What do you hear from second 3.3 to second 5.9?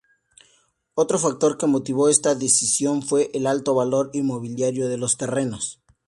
el alto valor inmobiliario de los terrenos.